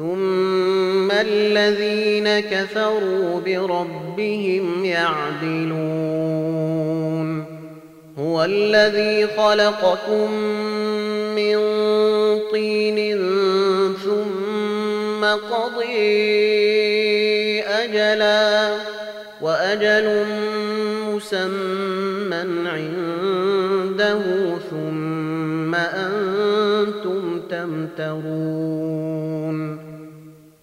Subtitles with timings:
[0.00, 5.80] ثم الذين كفروا بربهم يعدلون.
[8.18, 10.32] هو الذي خلقكم
[11.36, 11.58] من
[12.52, 13.18] طين
[14.04, 16.00] ثم قضي
[17.60, 18.76] أجلا
[19.42, 20.26] وأجل
[21.08, 24.22] مسمى عنده
[24.70, 28.79] ثم أنتم تمترون.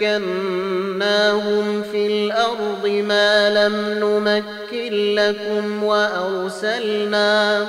[0.00, 7.66] مكناهم في الأرض ما لم نمكن لكم وأرسلنا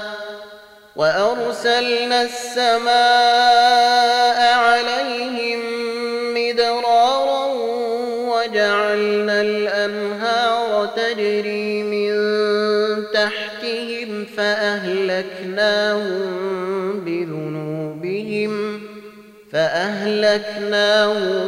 [0.96, 2.92] وأرسلنا السماء
[4.54, 5.60] عليهم
[6.34, 7.46] مدرارا
[8.32, 12.12] وجعلنا الأنهار تجري من
[13.14, 16.02] تحتهم فأهلكناهم
[19.54, 21.42] فأهلكناهم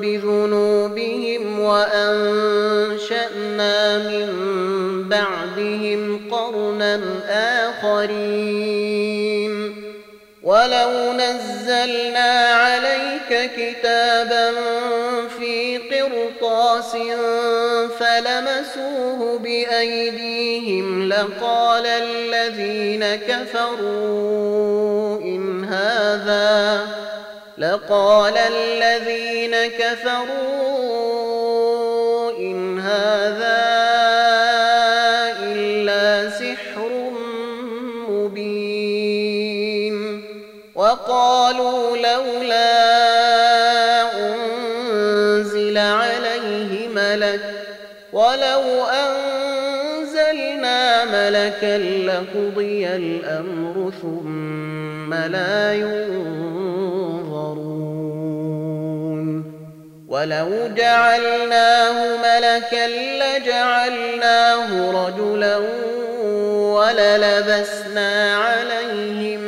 [0.00, 3.28] بذنوبهم وأنشأنا
[3.98, 4.28] من
[5.08, 7.00] بعدهم قرنا
[7.30, 8.90] آخرين.
[10.42, 14.52] ولو نزلنا عليك كتابا
[15.38, 16.96] في قرطاس
[17.98, 25.09] فلمسوه بأيديهم لقال الذين كفروا
[25.70, 26.86] هذا
[27.58, 30.30] لقال الذين كفروا
[32.38, 33.60] إن هذا
[35.42, 36.90] إلا سحر
[38.08, 39.40] مبين
[40.74, 42.70] وقالوا لولا
[44.18, 47.40] أنزل عليه ملك
[48.12, 48.84] ولو
[51.04, 56.10] ملكا لقضي الأمر ثم لا ينظرون.
[60.08, 62.86] ولو جعلناه ملكا
[63.20, 64.70] لجعلناه
[65.06, 65.56] رجلا
[66.76, 69.40] وللبسنا عليهم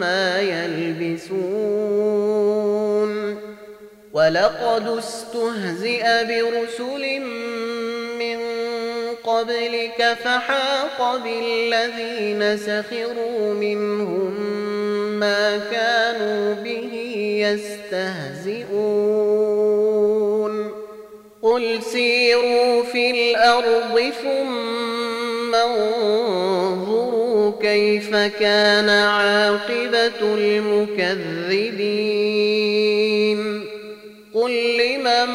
[0.00, 1.82] ما يلبسون.
[4.12, 7.51] ولقد استهزئ برسل من
[9.24, 14.40] قبلك فحاق بالذين سخروا منهم
[15.20, 16.92] ما كانوا به
[17.46, 18.82] يستهزئون.
[21.42, 31.82] قل سيروا في الأرض ثم انظروا كيف كان عاقبة المكذبين.
[34.34, 35.28] قل لمن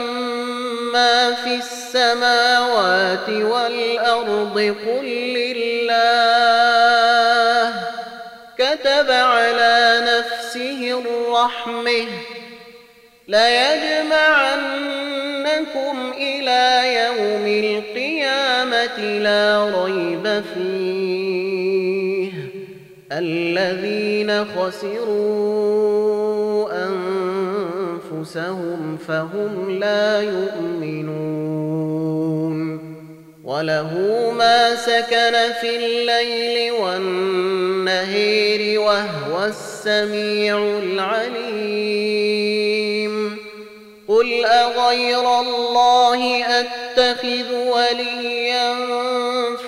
[0.93, 1.55] ما في
[1.87, 5.05] السماوات والأرض قل
[5.37, 5.93] لله.
[8.57, 12.07] كتب على نفسه الرحمة.
[13.27, 14.13] ليجمعنكم
[16.17, 22.31] إلى يوم القيامة لا ريب فيه.
[23.11, 26.26] الذين خسروا
[28.35, 31.37] أنفسهم فهم لا يؤمنون.
[33.43, 33.93] وله
[34.37, 41.87] ما سكن في الليل والنهير وهو السميع العليم.
[44.07, 48.75] قل أغير الله أتخذ وليا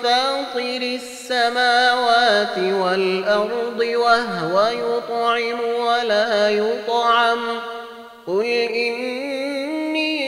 [0.02, 7.38] فاطر السماوات والأرض وهو يطعم ولا يطعم.
[8.30, 10.18] قل إني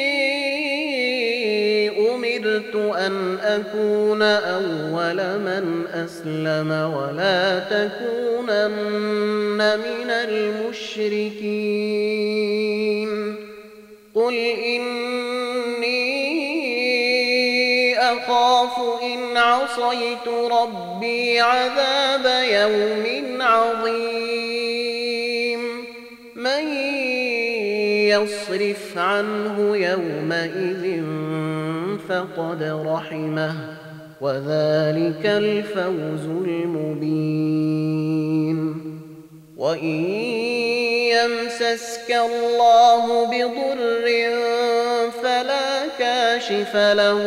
[2.14, 8.58] أمرت أن أكون أول من أسلم ولا تكونن
[9.78, 11.52] من المشركين
[14.14, 14.34] قل
[14.66, 16.02] إني
[17.99, 24.62] أخاف إن عصيت ربي عذاب يوم عظيم
[28.12, 31.03] يصرف عنه يومئذ
[32.09, 33.55] فقد رحمه
[34.20, 38.03] وذلك الفوز المبين.
[39.56, 40.05] وإن
[41.14, 44.06] يمسسك الله بضر
[45.23, 47.20] فلا كاشف له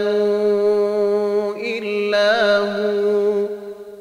[1.58, 3.55] إلا هو.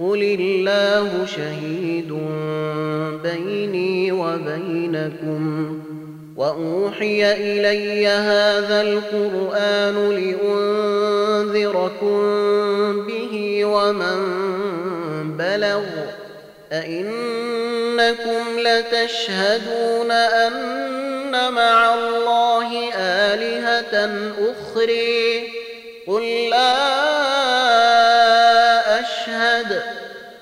[0.00, 2.12] قل الله شهيد
[3.22, 5.78] بيني وبينكم
[6.36, 11.86] وأوحي إلي هذا القرآن لأنذركم
[13.06, 14.18] به ومن
[15.38, 15.84] بلغ
[16.72, 25.48] أئنكم لتشهدون أن مع الله آلهة أخري
[26.06, 27.09] قل لا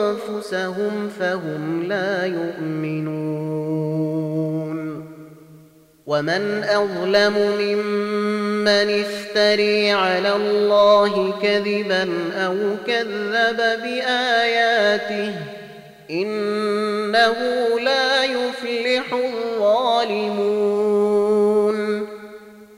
[0.00, 3.64] أنفسهم فهم لا يؤمنون.
[6.06, 12.56] ومن أظلم ممن افتري على الله كذبا أو
[12.86, 15.32] كذب بآياته
[16.10, 17.36] إنه
[17.80, 20.74] لا يفلح الظالمون.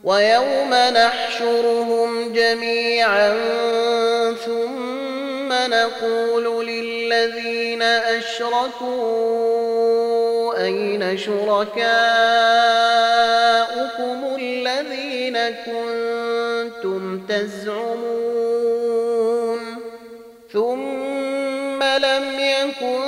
[0.05, 3.35] ويوم نحشرهم جميعا
[5.67, 8.97] ثم نقول للذين أشركوا
[10.65, 11.77] أين شركاؤكم
[14.41, 18.37] الذين كنتم تزعمون
[20.53, 23.03] ثم لم يكن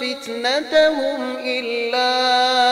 [0.00, 2.71] فتنتهم إلا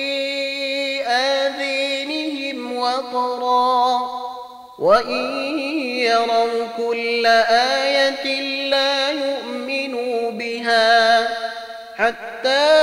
[2.97, 4.09] وقرا
[4.79, 5.59] وإن
[5.99, 11.27] يروا كل آية لا يؤمنوا بها
[11.97, 12.81] حتى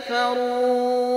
[0.00, 1.15] كفروا.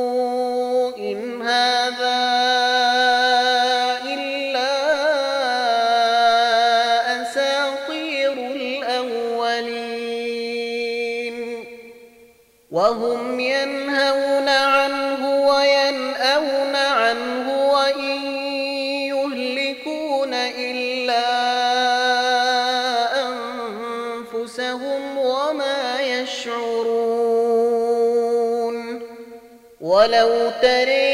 [30.09, 31.09] ولو ترى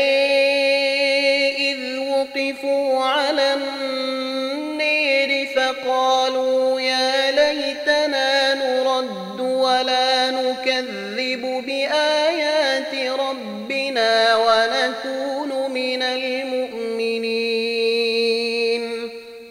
[1.58, 17.26] إذ وقفوا على النير فقالوا يا ليتنا نرد ولا نكذب بآيات ربنا ونكون من المؤمنين.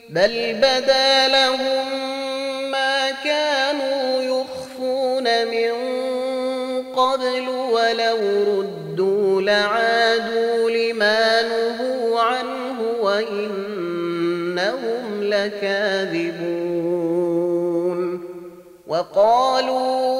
[0.08, 1.93] بل بدا لهم
[9.40, 14.24] لعادوا لما نهوا عنه وإنهم
[15.22, 16.84] لكاذبون.
[18.86, 20.18] وقالوا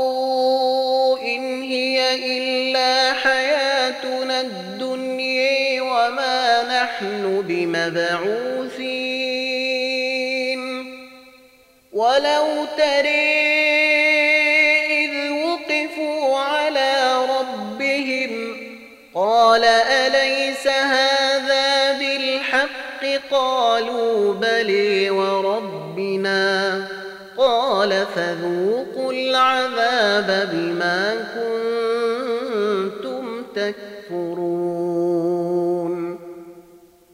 [1.18, 8.64] إن هي إلا حياتنا الدنيا وما نحن بمبعوثين.
[11.92, 13.53] ولو ترى
[23.84, 26.86] قالوا بلي وربنا
[27.36, 31.26] قال فذوقوا العذاب بما
[32.94, 34.74] كنتم تكفرون.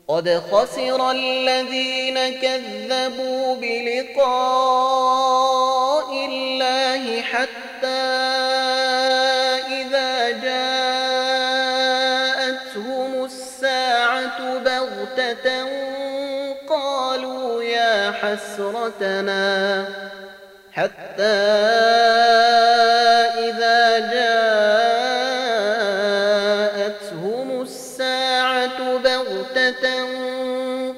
[0.09, 4.31] قد خسر الذين كذبوا بلقاء
[6.29, 7.70] الله حتى
[18.31, 19.85] حسرتنا
[20.73, 21.23] حتى
[23.49, 23.99] إذا
[26.71, 30.05] جاءتهم الساعة بغتة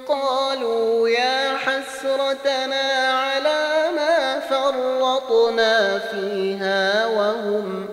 [0.08, 7.88] قالوا يا حسرتنا على ما فرطنا فيها وهم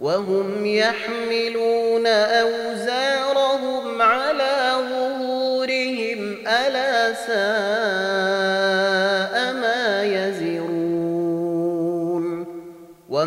[0.00, 8.57] وهم يحملون أوزارهم على ظهورهم ألا ساء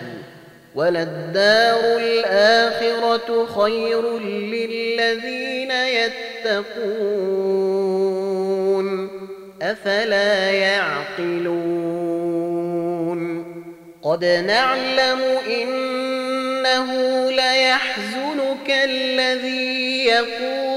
[0.75, 6.87] وللدار الآخرة خير للذين يتقون
[9.61, 11.57] أفلا يعقلون
[14.03, 16.91] قد نعلم إنه
[17.31, 20.76] ليحزنك الذي يقولون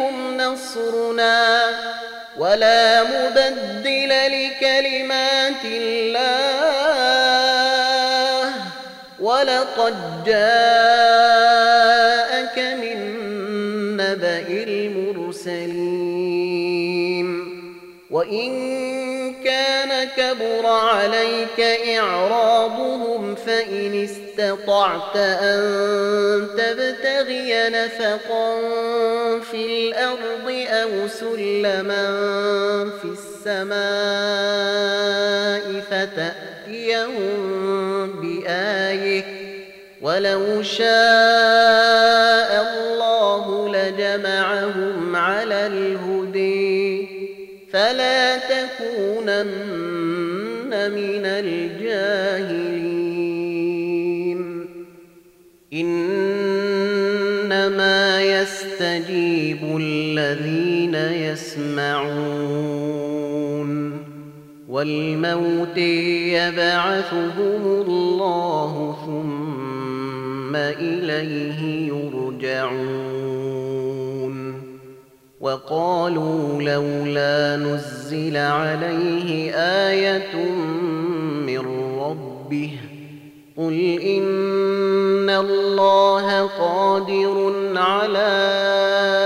[0.51, 1.65] نصرنا
[2.37, 7.31] ولا مبدل لكلمات الله.
[9.19, 10.59] ولقد جاءك
[12.59, 12.97] من
[13.97, 15.91] نبأ المرسلين.
[18.11, 18.51] وإن
[19.43, 21.59] كان كبر عليك
[21.97, 24.07] إعراضهم فإن
[24.41, 25.61] استطعت أن
[26.57, 28.59] تبتغي نفقا
[29.51, 32.09] في الأرض أو سلما
[33.01, 33.07] في
[33.45, 33.81] السماء
[35.91, 37.41] فتأتيهم
[38.21, 39.23] بآية.
[40.01, 40.89] ولو شاء
[42.73, 47.07] الله لجمعهم على الهدي
[47.73, 49.70] فلا تكونن
[61.41, 62.91] يسمعون.
[64.69, 65.77] والموت
[66.37, 73.01] يبعثهم الله ثم إليه يرجعون.
[75.41, 80.35] وقالوا لولا نزل عليه آية
[81.47, 81.59] من
[81.99, 82.71] ربه.
[83.57, 89.20] قل إن الله قادر على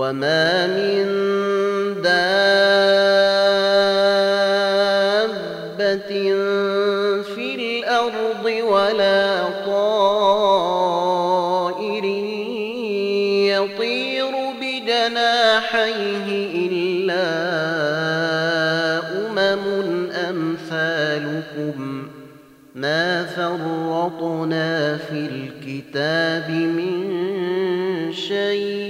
[0.00, 1.06] وما من
[2.02, 2.52] دابة
[7.34, 10.04] في الأرض ولا طائر
[13.44, 16.28] يطير بجناحيه
[16.68, 17.26] إلا
[19.26, 19.64] أمم
[20.28, 21.78] أمثالكم
[22.74, 27.10] ما فرطنا في الكتاب من
[28.12, 28.89] شيء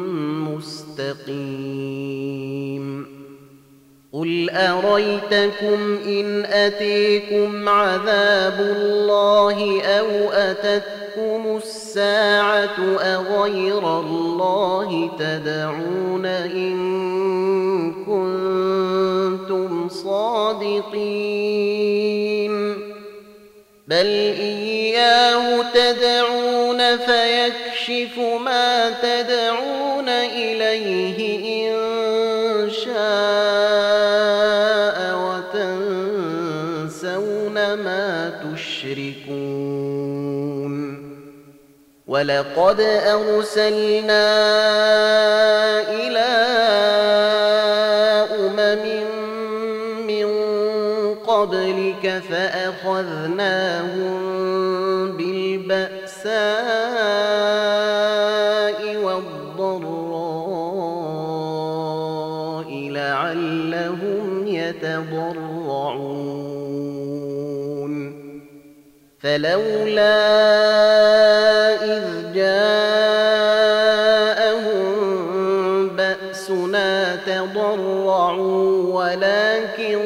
[1.01, 2.85] مستقيم
[4.13, 16.77] قل أريتكم إن أتيكم عذاب الله أو أتتكم الساعة أغير الله تدعون إن
[18.05, 21.31] كنتم صادقين.
[23.87, 24.05] بل
[24.39, 29.90] إياه تدعون فيكشف ما تدعون
[30.81, 32.97] إليه إن شاء
[36.83, 39.61] وتنسون ما تشركون.
[42.07, 44.27] ولقد أرسلنا
[45.89, 46.31] إلى
[48.35, 48.85] أمم
[50.07, 50.27] من
[51.15, 54.11] قبلك فأخذناهم
[55.17, 56.80] بالبأساء
[65.01, 66.41] يتضرعون.
[69.19, 70.17] فلولا
[71.83, 73.71] إذ جاءهم
[75.87, 79.99] بأسنا تضرعوا ولكن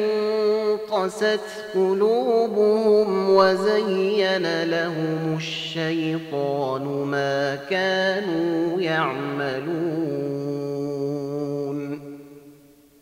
[0.90, 1.40] قست
[1.74, 10.35] قلوبهم وزين لهم الشيطان ما كانوا يعملون.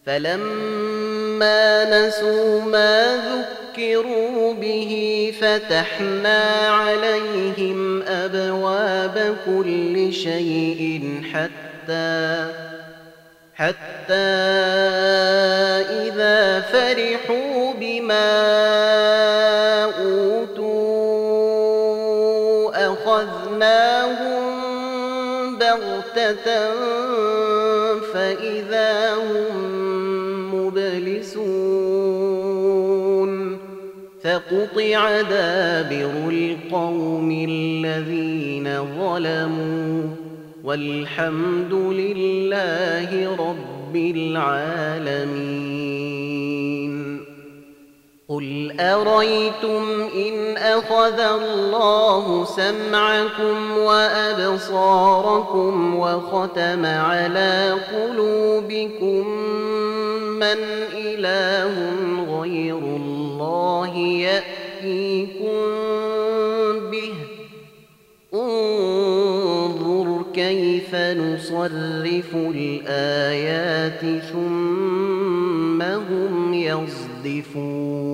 [0.06, 12.46] فلما نسوا ما ذكروا به فتحنا عليهم أبواب كل شيء حتى
[13.54, 14.14] حتى
[16.04, 18.44] إذا فرحوا بما
[19.84, 20.74] أوتوا
[22.92, 24.44] أخذناهم
[25.58, 26.74] بغتة
[28.14, 28.63] فإذا
[34.34, 38.68] فقطع دابر القوم الذين
[38.98, 40.02] ظلموا
[40.64, 45.54] والحمد لله رب العالمين.
[48.28, 55.14] قل أريتم إن أخذ الله سمعكم وأبصاركم
[55.96, 59.28] وختم على قلوبكم
[60.38, 60.58] من
[60.94, 61.74] إله
[62.40, 62.93] غير الله
[64.24, 65.58] يأتيكم
[66.90, 67.14] به.
[68.34, 78.04] انظر كيف نصرف الآيات ثم هم يصدفون.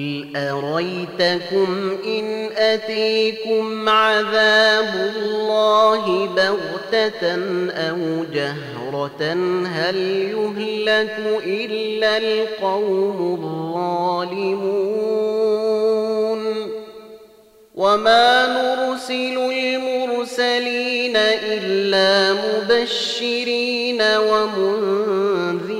[0.00, 7.34] قل أريتكم إن أتيكم عذاب الله بغتة
[7.70, 9.32] أو جهرة
[9.66, 14.70] هل يهلك إلا القوم الظالمون؟
[17.74, 25.79] وما نرسل المرسلين إلا مبشرين ومنذرين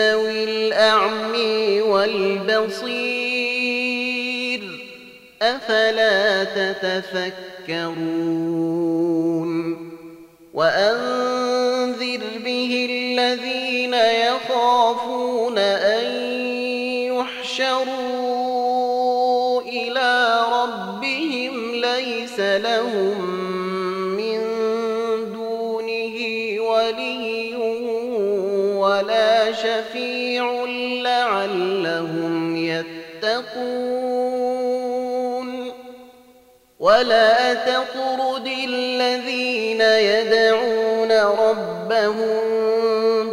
[0.00, 3.00] يستوي الأعمي والبصير
[5.42, 7.90] أفلا تتفكرون
[10.54, 16.04] وأنذر به الذين يخافون أن
[17.60, 18.00] يحشروا
[19.62, 23.09] إلى ربهم ليس لهم
[33.56, 34.60] يتقون.
[36.80, 42.40] ولا تطرد الذين يدعون ربهم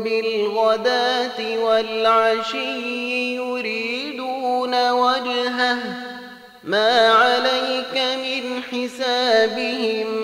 [0.03, 5.77] بالغداة والعشي يريدون وجهه.
[6.63, 10.16] ما عليك من حسابهم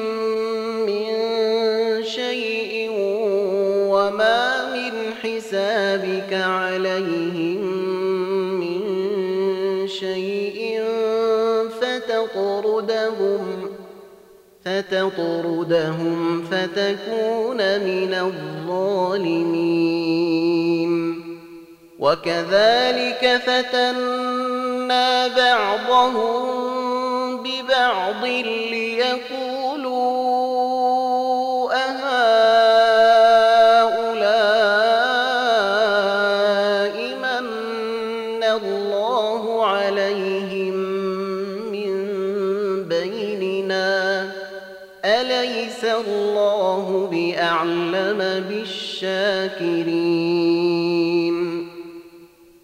[14.82, 19.74] فتطردهم فتكون من الظالمين.
[22.00, 26.64] وكذلك فتنا بعضهم
[27.38, 28.26] ببعض
[28.72, 29.43] ليقولوا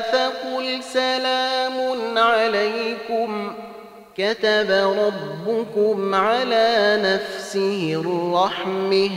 [0.00, 3.52] فقل سلام عليكم
[4.18, 9.10] كتب ربكم على نفسه الرحمه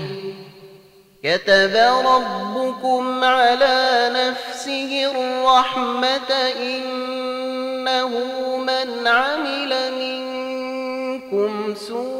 [1.23, 6.31] كتب ربكم على نفسه الرحمة
[6.61, 8.09] إنه
[8.57, 12.14] من عمل منكم سوءا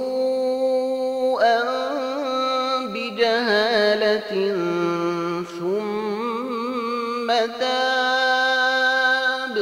[7.35, 9.55] ثم تاب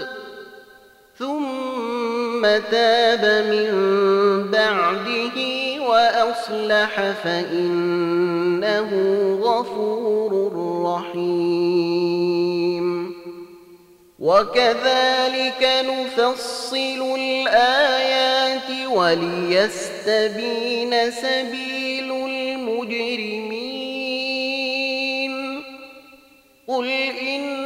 [1.20, 3.72] ثم تاب من
[4.52, 5.38] بعده
[5.82, 8.90] وأصلح فإنه
[9.42, 10.32] غفور
[10.86, 11.84] رحيم.
[14.20, 20.12] وكذلك نفصل الآيات وليستبين
[21.12, 23.74] سبيل المجرمين.
[26.68, 27.63] قل نهيت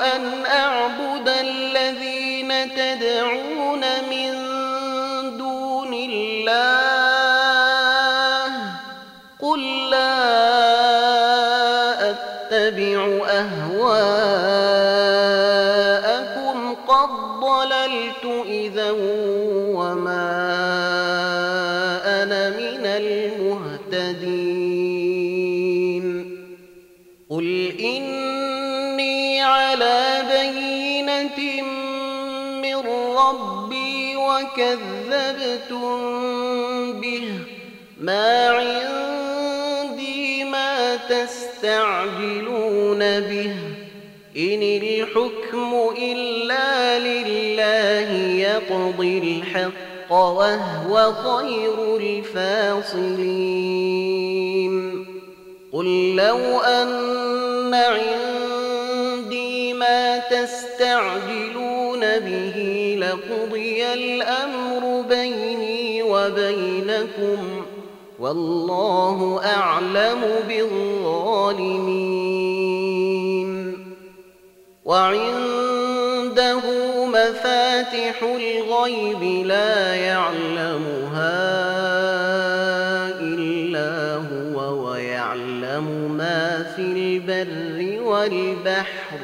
[0.00, 3.80] أن أعبد الذين تدعون
[4.10, 4.32] من
[5.38, 6.54] دون الله.
[9.40, 10.20] قل لا
[12.10, 13.94] أتبع أهواءكم.
[16.88, 17.08] قد
[17.40, 18.90] ضللت إذا
[19.74, 20.30] وما
[22.22, 24.34] أنا من المهتدين.
[27.30, 27.44] قل
[27.80, 28.63] على
[32.62, 32.78] من
[33.18, 35.96] ربي وكذبتم
[37.00, 37.28] به.
[38.00, 43.54] ما عندي ما تستعجلون به.
[44.36, 53.44] إن الحكم إلا لله يقضي الحق وهو خير الفاصلين.
[55.72, 58.33] قل لو أن عندي
[60.94, 62.56] تستعجلون به
[63.00, 67.64] لقضي الأمر بيني وبينكم
[68.18, 71.54] والله أعلم بالظالمين.
[74.84, 76.60] وعنده
[77.06, 81.44] مفاتح الغيب لا يعلمها
[83.20, 84.56] إلا هو
[84.90, 89.23] ويعلم ما في البر والبحر.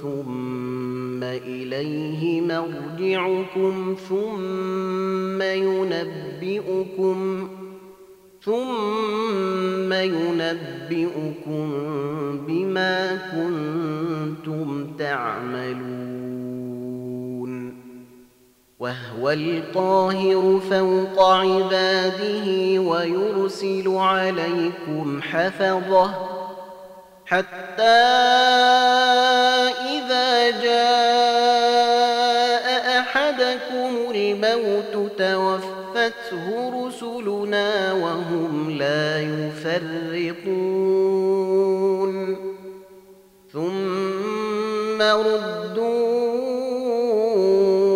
[0.02, 7.18] ثم إليه مرجعكم ثم ينبئكم
[8.42, 11.70] ثم ينبئكم
[12.46, 16.16] بما كنتم تعملون
[18.78, 26.35] وهو القاهر فوق عباده ويرسل عليكم حفظه
[27.26, 27.82] حتى
[29.96, 32.66] إذا جاء
[32.98, 36.44] أحدكم الموت توفته
[36.86, 40.56] رسلنا وهم لا يفرقون.
[43.52, 46.16] ثم ردوا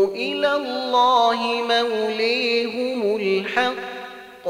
[0.07, 1.38] إلى الله
[1.69, 4.47] موليهم الحق.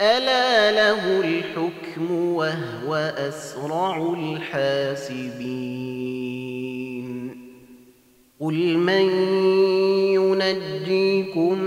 [0.00, 5.92] ألا له الحكم وهو أسرع الحاسبين.
[8.40, 9.10] قل من
[10.14, 11.58] ينجيكم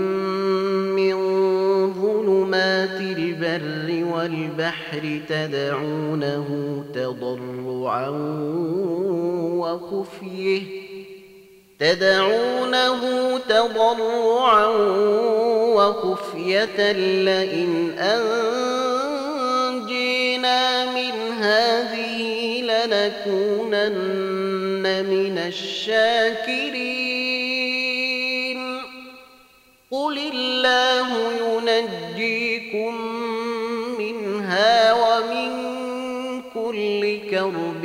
[0.96, 1.16] من
[1.92, 8.08] ظلمات البر والبحر تدعونه تضرعا
[9.58, 10.62] وخفيه
[11.78, 13.02] تدعونه
[13.38, 14.66] تضرعا
[15.74, 18.95] وخفية لئن أنجينا
[20.96, 23.96] من هذه لنكونن
[25.04, 26.96] من الشاكرين.
[29.90, 31.08] قل الله
[31.42, 32.94] ينجيكم
[33.98, 35.50] منها ومن
[36.54, 37.84] كل كرب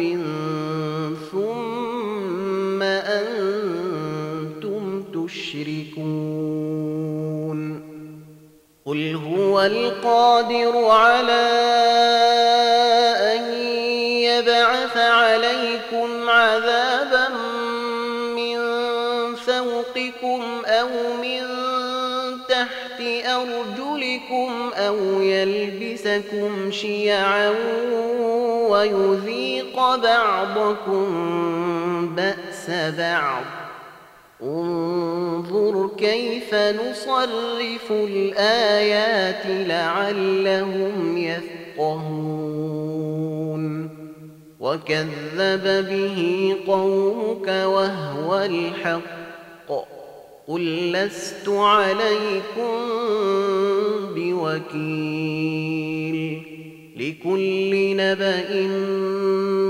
[1.32, 2.82] ثم
[3.22, 6.22] أنتم تشركون.
[8.86, 11.91] قل هو القادر على
[24.88, 27.54] أو يلبسكم شيعا
[28.70, 31.06] ويذيق بعضكم
[32.16, 33.44] بأس بعض
[34.44, 42.42] انظر كيف نصرف الآيات لعلهم يفقهون
[44.60, 49.21] وكذب به قومك وهو الحق
[50.48, 52.80] قل لست عليكم
[54.16, 55.72] بوكيل
[56.98, 58.68] لكل نبأ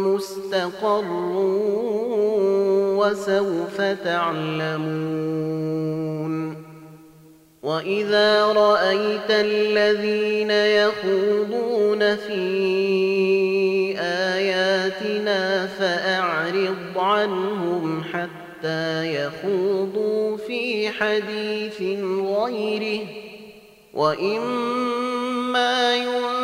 [0.07, 1.05] مستقر
[2.97, 5.31] وسوف تعلمون
[7.63, 12.41] وإذا رأيت الذين يخوضون في
[13.99, 18.40] آياتنا فأعرض عنهم حتى
[19.03, 23.05] يخوضوا في حديث غيره
[23.93, 26.41] وإما ينسينك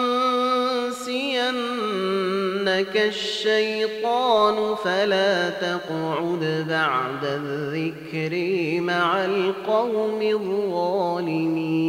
[2.96, 8.36] الشيطان فلا تقعد بعد الذكر
[8.82, 11.88] مع القوم الظالمين.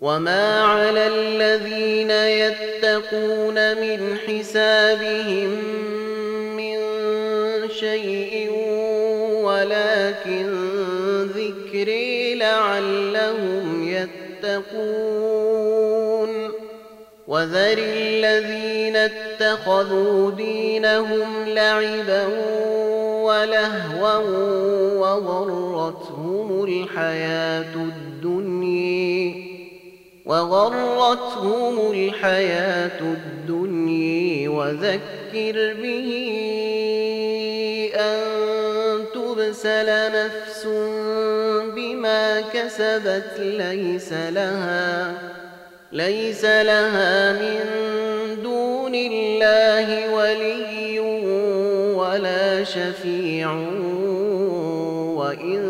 [0.00, 5.56] وما على الذين يتقون من حسابهم
[10.26, 13.88] ولكن ذكري لعلهم
[14.42, 15.06] يتقون.
[17.28, 22.26] وذر الذين اتخذوا دينهم لعبا
[23.22, 24.18] ولهوا
[24.98, 29.34] وغرتهم الحياة الدنيا.
[30.26, 34.48] وغرتهم الحياة الدنيا.
[34.48, 36.10] وذكر به
[37.94, 38.55] أن
[39.56, 40.66] تبسل نفس
[41.74, 45.12] بما كسبت ليس لها
[45.92, 47.58] ليس لها من
[48.42, 50.98] دون الله ولي
[51.96, 53.52] ولا شفيع.
[55.16, 55.60] وإن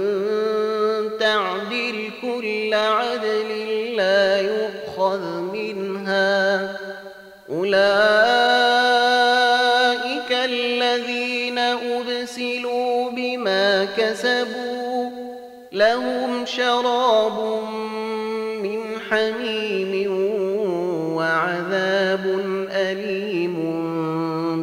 [1.20, 3.50] تعدل كل عدل
[3.96, 6.76] لا يؤخذ منها.
[7.50, 8.25] أولئك
[16.46, 17.62] شراب
[18.62, 18.80] من
[19.10, 20.12] حميم
[21.16, 22.24] وعذاب
[22.70, 23.56] أليم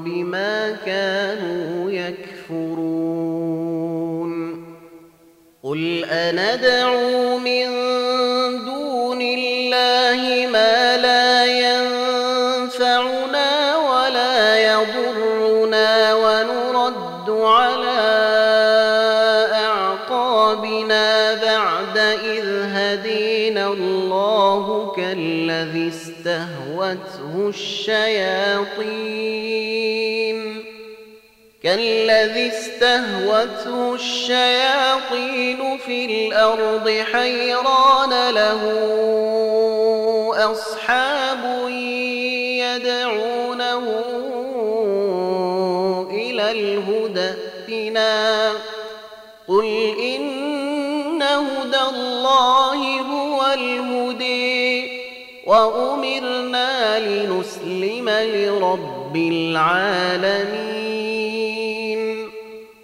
[0.06, 3.04] بما كانوا يكفرون.
[5.64, 7.73] قل أندعو من
[25.54, 28.74] كالذي استهوته الشياطين.
[31.64, 38.62] كالذي استهوته الشياطين في الأرض حيران له
[40.52, 41.70] أصحاب
[42.60, 43.86] يدعونه
[46.12, 47.34] إلى الهدى
[47.70, 48.52] ائتنا.
[49.48, 49.66] قل
[50.00, 54.13] إن هدى الله هو الهدي
[55.46, 60.84] وأمرنا لنسلم لرب العالمين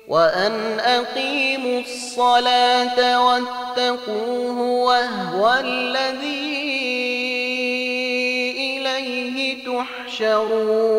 [0.08, 6.60] وأن أقيموا الصلاة واتقوه وهو الذي
[8.58, 10.90] إليه تحشرون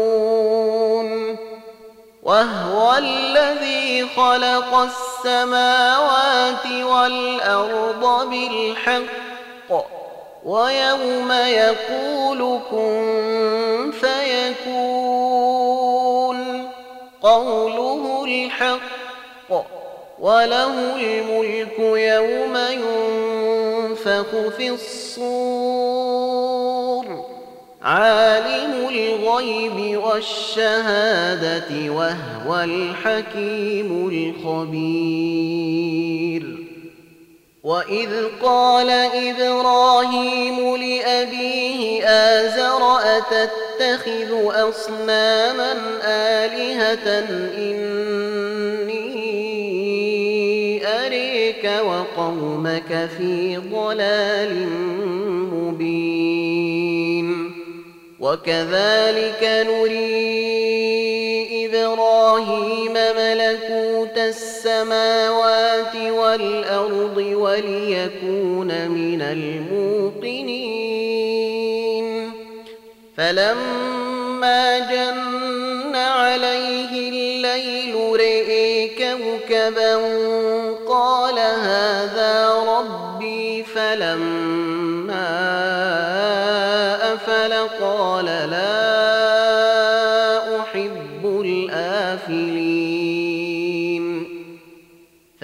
[2.23, 9.99] وهو الذي خلق السماوات والأرض بالحق
[10.44, 15.40] ويوم يقول كن فيكون.
[17.22, 18.81] قوله الحق
[20.20, 26.11] وله الملك يوم ينفخ في الصور.
[27.83, 34.09] عالم الغيب والشهادة وهو الحكيم
[34.46, 35.00] الخبير.
[37.64, 38.11] وإذ
[38.42, 44.33] قال إبراهيم لأبيه آزر أتتخذ
[44.68, 45.73] أصناما
[46.05, 47.18] آلهة
[47.59, 49.01] إني
[50.87, 54.66] أريك وقومك في ضلال
[55.53, 57.51] مبين
[58.20, 61.19] وكذلك نري
[61.92, 70.70] إبراهيم ملكوت السماوات والأرض وليكون من الموقنين.
[73.16, 79.94] فلما جن عليه الليل رئي كوكبا
[80.88, 85.31] قال هذا ربي فلما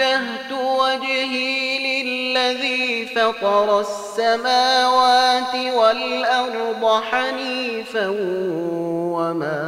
[0.00, 8.08] وجهت وجهي للذي فطر السماوات والأرض حنيفا
[9.16, 9.60] وما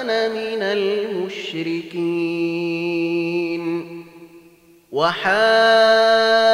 [0.00, 2.04] أنا من المشركين.
[4.92, 6.53] وحاجه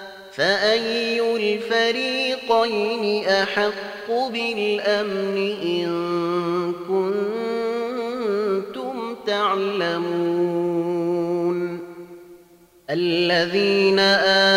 [0.35, 5.91] فأي الفريقين أحق بالأمن إن
[8.67, 10.51] كنتم تعلمون؟
[12.89, 13.99] الذين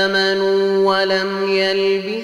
[0.02, 2.23] آمنوا ولم يلبسوا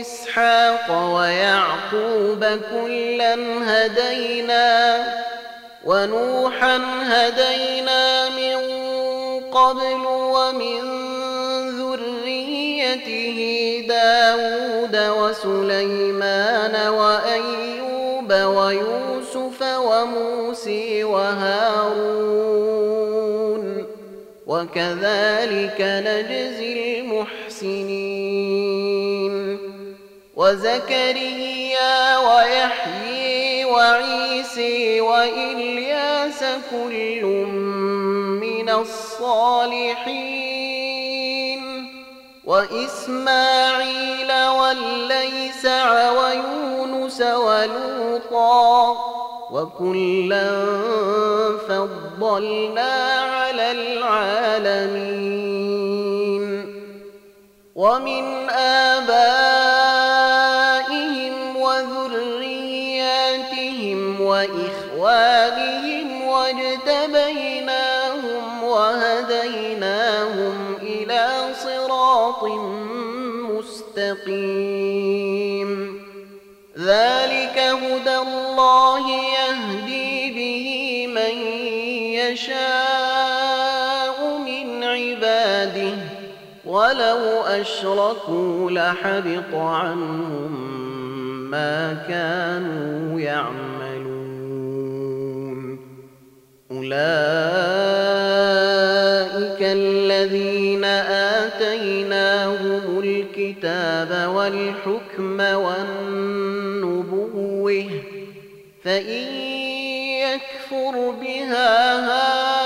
[0.00, 3.34] إسحاق ويعقوب كلا
[3.66, 5.04] هدينا
[5.84, 8.56] ونوحا هدينا من
[9.50, 10.80] قبل ومن
[11.80, 13.38] ذريته
[13.88, 22.40] داود وسليمان وأيوب ويوسف وموسى وهارون
[24.46, 28.49] وكذلك نجزي المحسنين
[30.40, 37.24] وزكريا ويحيي وعيسى وإلياس كل
[38.40, 40.00] من الصالحين
[42.44, 48.96] وإسماعيل والليسع ويونس ولوطا
[49.50, 50.50] وكلا
[51.68, 55.40] فضلنا على العالمين
[57.74, 59.59] ومن آبائهم
[87.10, 90.70] ولو أشركوا لحبط عنهم
[91.50, 93.80] ما كانوا يعملون.
[96.70, 97.00] أولئك
[99.62, 100.84] الذين
[101.44, 106.70] آتيناهم الكتاب والحكم والنبوة
[108.84, 109.26] فإن
[110.24, 112.59] يكفر بها هؤلاء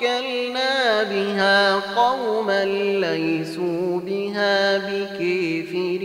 [0.00, 2.64] وكلنا بها قوما
[3.00, 6.00] ليسوا بها بكافرين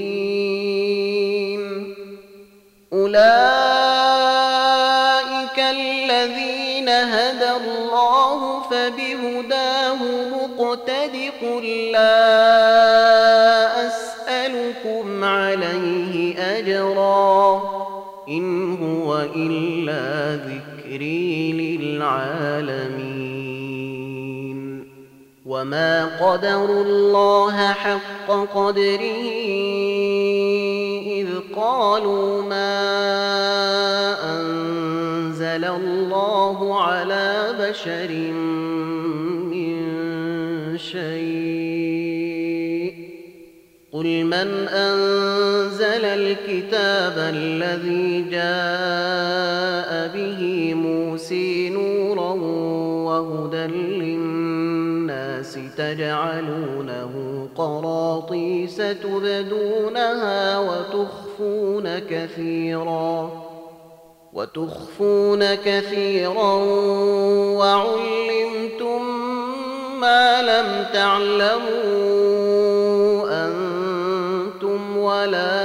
[2.93, 3.19] أولئك
[5.59, 9.97] الذين هدى الله فبهداه
[10.31, 12.27] مقتد قل لا
[13.87, 17.61] أسألكم عليه أجرا
[18.29, 22.94] إن هو إلا ذكري للعالمين
[25.55, 29.23] وما قدروا الله حق قدره
[31.07, 32.75] إذ قالوا ما
[34.35, 38.11] أنزل الله على بشر
[39.51, 39.77] من
[40.77, 42.25] شيء
[43.93, 52.33] قل من أنزل الكتاب الذي جاء به موسى نورا
[53.07, 54.24] وهدى للناس
[55.77, 63.31] تجعلونه قراطيس تبدونها وتخفون كثيرا
[64.33, 66.53] وتخفون كثيرا
[67.59, 69.01] وعلمتم
[69.99, 72.25] ما لم تعلموا
[73.47, 75.64] أنتم ولا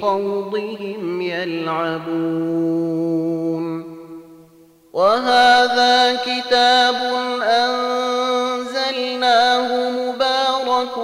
[0.00, 2.80] خوضهم يلعبون
[4.92, 6.94] وهذا كتاب
[7.42, 8.90] أنزلناه
[9.90, 10.98] مبارك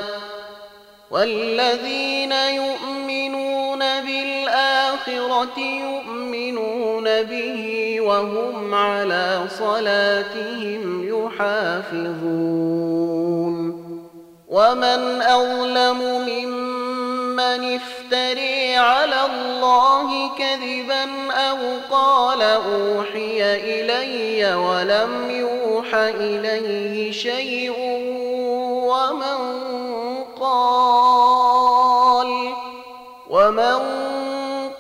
[1.11, 3.51] والذين يؤمنون
[4.06, 12.72] بالآخرة يؤمنون به وهم على صلاتهم يحافظون
[14.48, 21.56] ومن أظلم ممن افتري على الله كذبا أو
[21.90, 27.72] قال أوحي إلي ولم يوح إليه شيء
[28.88, 29.62] ومن
[33.43, 33.78] ومن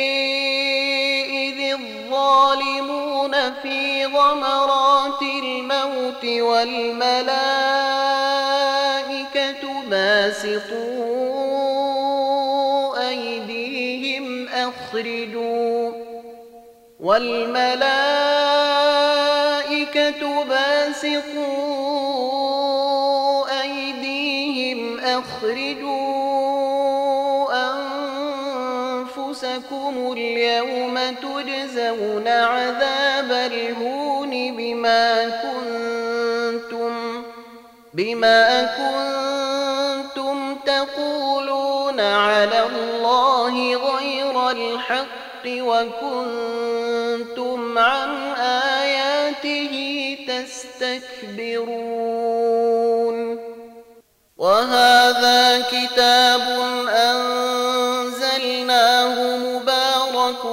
[1.48, 7.26] إذ الظالمون في غمرات الموت والملائكة
[9.90, 10.85] باسطوا
[17.06, 17.66] والملائكة
[20.44, 21.46] باسطوا
[23.62, 25.96] أيديهم أخرجوا
[29.06, 36.92] أنفسكم اليوم تجزون عذاب الهون بما كنتم
[37.94, 45.06] بما كنتم تقولون على الله غير الحق
[45.46, 46.85] وكنتم
[47.78, 49.74] عن آياته
[50.28, 51.66] تستكبرون.
[54.36, 58.16] وهذا كتاب أنزلناه
[59.36, 60.44] مبارك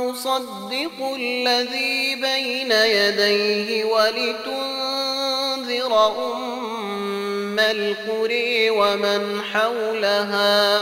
[0.00, 5.92] مصدق الذي بين يديه ولتنذر
[6.34, 10.80] أم القرى ومن حولها.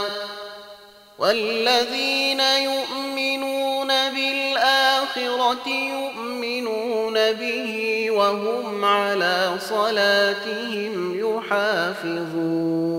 [1.19, 12.95] والذين يؤمنون بالآخرة يؤمنون به وهم على صلاتهم يحافظون.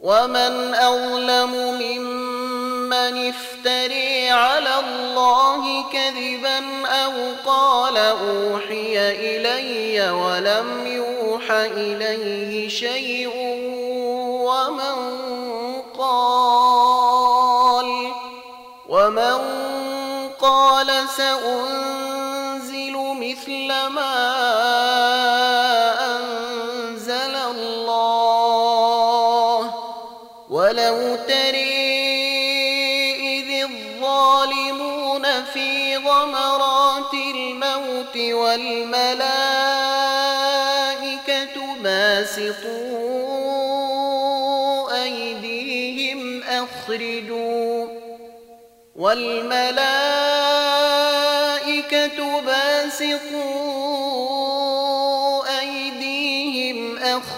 [0.00, 7.12] ومن أظلم ممن افتري على الله كذبا أو
[7.46, 13.30] قال أوحي إلي ولم يوح إليه شيء
[14.44, 15.23] ومن
[21.16, 24.14] سأنزل مثل ما
[26.16, 28.34] أنزل الله.
[30.50, 31.94] ولو تري
[33.38, 39.24] إذ الظالمون في غمرات الموت والملائكة
[41.82, 43.24] باسطوا
[45.02, 47.86] أيديهم أخرجوا.
[48.96, 50.23] والملائكة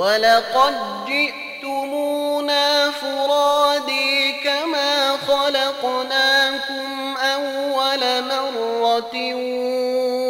[0.00, 0.76] ولقد
[1.06, 9.34] جئتمونا فرادي كما خلقناكم أول مرة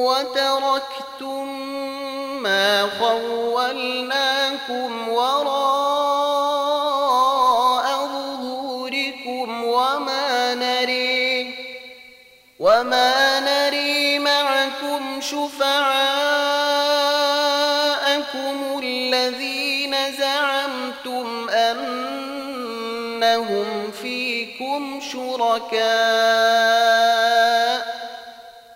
[0.06, 1.48] وتركتم
[2.42, 5.50] ما خولناكم وراء
[8.06, 11.54] ظهوركم وما نري
[12.60, 15.99] وما نري معكم شفعاءكم
[25.12, 25.80] شركاء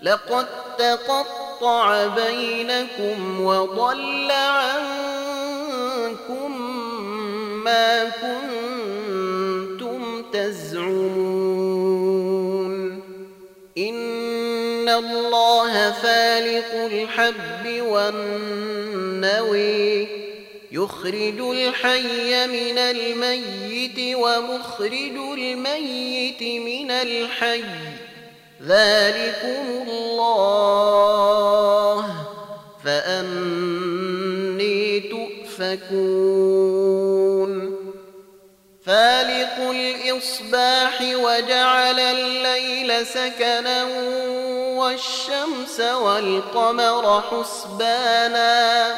[0.01, 0.47] لقد
[0.79, 4.91] تقطع بينكم وضل عنكم
[7.65, 9.23] ما كنتم
[10.33, 11.75] تزعمون.
[13.79, 19.35] إن الله فالق الحب والنوي
[20.75, 27.65] يخرج الحي من الميت ومخرج الميت من الحي.
[28.63, 30.67] ذلكم الله.
[32.85, 33.21] فأني
[35.01, 35.95] تؤفكون.
[38.87, 43.85] فالق الإصباح وجعل الليل سكنا
[44.79, 48.97] والشمس والقمر حسبانا.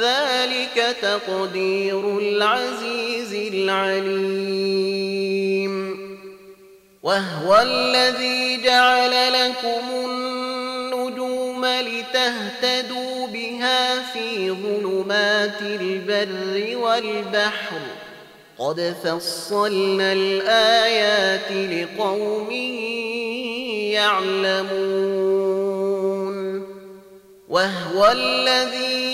[0.00, 4.94] ذلك تقدير العزيز العليم.
[7.02, 17.80] وهو الذي جعل لكم النجوم لتهتدوا بها في ظلمات البر والبحر.
[18.58, 22.50] قد فصلنا الآيات لقوم
[23.92, 25.54] يعلمون.
[27.48, 29.13] وهو الذي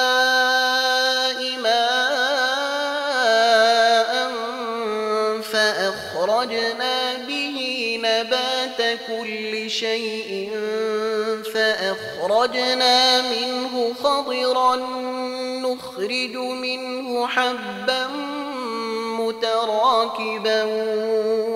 [9.81, 10.49] شيء
[11.53, 14.75] فأخرجنا منه خضرا
[15.65, 18.07] نخرج منه حبا
[19.19, 20.63] متراكبا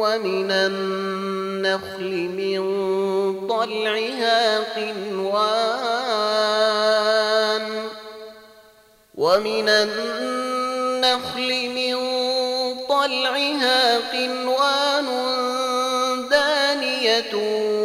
[0.02, 2.62] ومن النخل من
[3.48, 5.76] طلعها قنوان
[9.16, 11.96] ومن النخل من
[12.90, 15.06] طلعها قنوان
[16.30, 17.85] دانية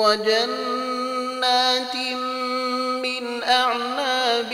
[0.00, 1.96] وجنات
[3.04, 4.52] من أعناب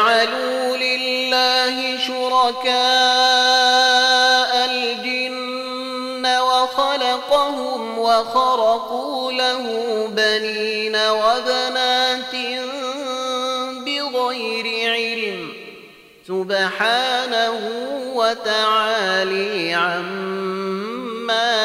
[0.03, 2.73] وجعلوا لله شركاء
[4.65, 9.63] الجن وخلقهم وخرقوا له
[10.07, 12.35] بنين وبنات
[13.85, 15.53] بغير علم
[16.27, 17.59] سبحانه
[18.15, 20.93] وتعالي عما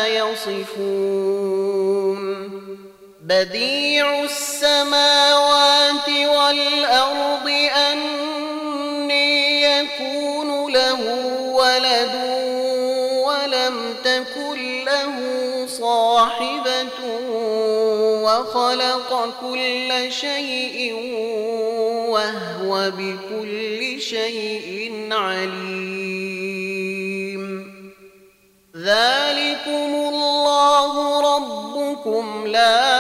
[0.09, 1.58] يصفون
[3.29, 7.49] بديع السماوات والأرض
[7.93, 11.01] أني يكون له
[11.53, 12.15] ولد
[13.27, 15.17] ولم تكن له
[15.67, 16.99] صاحبة
[18.25, 19.11] وخلق
[19.41, 20.95] كل شيء
[22.09, 26.39] وهو بكل شيء عليم.
[28.77, 30.93] ذلكم الله
[31.37, 32.98] ربكم لا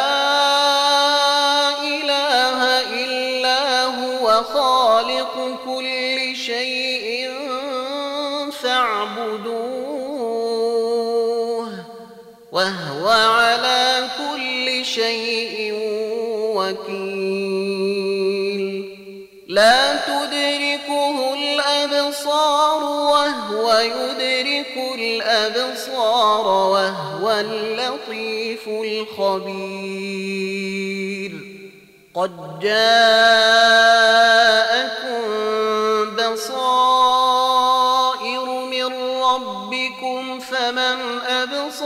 [14.99, 15.75] شيء
[16.57, 17.89] وكيل.
[19.49, 30.19] لا تدركه الأبصار وهو يدرك الأبصار وهو اللطيف الخبير.
[32.15, 33.89] قد جاءكم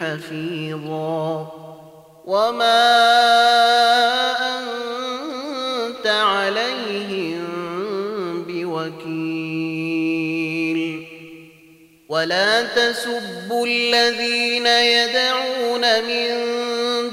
[0.00, 1.52] حفيظا.
[2.24, 2.98] وما
[4.58, 7.44] أنت عليهم
[8.48, 9.80] بوكيل.
[12.08, 16.28] ولا تسبوا الذين يدعون من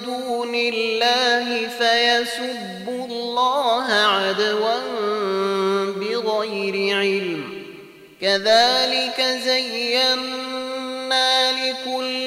[0.05, 4.79] دون الله فيسبوا الله عدوا
[5.87, 7.43] بغير علم.
[8.21, 12.26] كذلك زينا لكل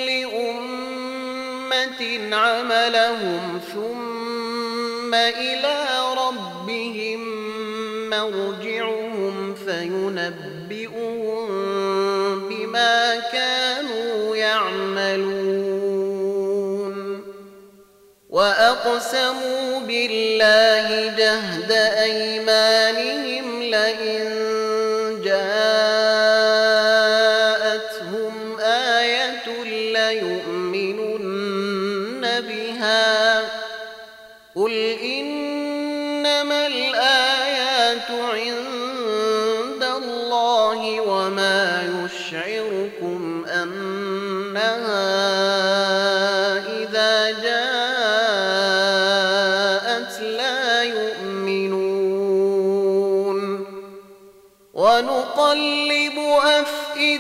[2.33, 5.85] عملهم ثم إلى
[6.27, 7.21] ربهم
[8.11, 11.49] مرجعهم فينبئهم
[12.49, 15.71] بما كانوا يعملون.
[18.31, 24.60] وأقسموا بالله جهد أيمانهم لئن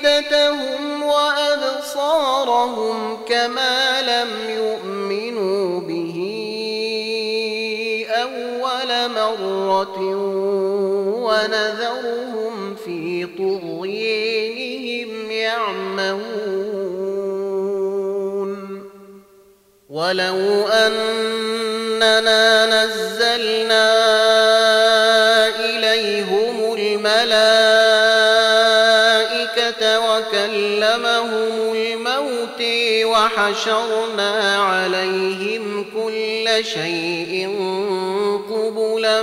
[0.05, 2.59] أفئدتهم وأبصارهم
[3.29, 6.17] كما لم يؤمنوا به
[8.09, 9.99] أول مرة
[11.25, 16.51] ونذرهم في طغيانهم يعمهون.
[19.91, 24.30] ولو أننا نزلنا
[33.37, 37.49] وحشرنا عليهم كل شيء
[38.51, 39.23] قبلا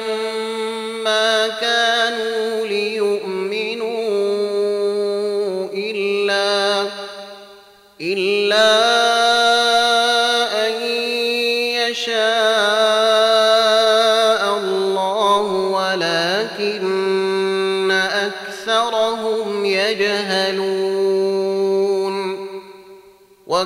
[1.04, 4.08] ما كانوا ليؤمنوا
[5.74, 6.88] إلا
[8.02, 8.87] إلا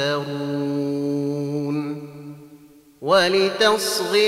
[0.00, 1.30] يفترون
[3.02, 4.20] ولتصغي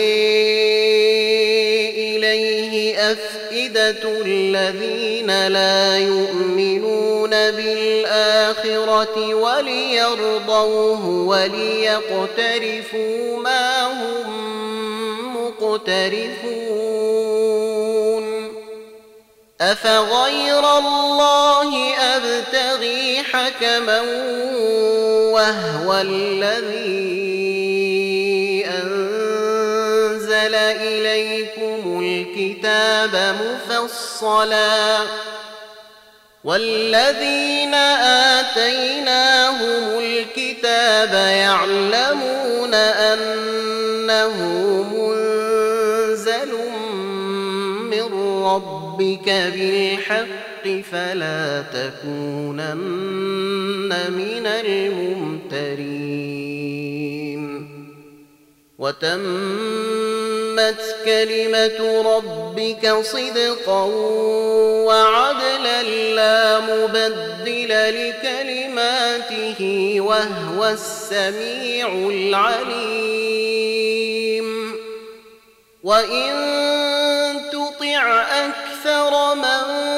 [1.90, 8.54] إليه أفئدة الذين لا يؤمنون بالآخرة
[9.34, 12.62] وليرضوه وليقترفوا
[13.38, 14.32] ما هم
[15.36, 16.82] مقترفون
[19.60, 23.11] أفغير الله أبتغي
[23.42, 24.00] حكما
[25.32, 27.32] وهو الذي
[28.66, 34.98] أنزل إليكم الكتاب مفصلا
[36.44, 37.74] والذين
[38.34, 44.36] آتيناهم الكتاب يعلمون أنه
[44.92, 46.52] منزل
[47.90, 50.51] من ربك بالحق
[50.92, 52.72] فلا تكونن
[54.10, 55.82] من الممترين.
[58.78, 59.22] وتم
[60.56, 63.84] تمت كلمة ربك صدقا
[64.86, 65.82] وعدلا
[66.14, 69.60] لا مبدل لكلماته
[70.00, 73.02] وهو السميع العليم.
[75.82, 76.32] وإن
[77.52, 79.91] تطع أكثر من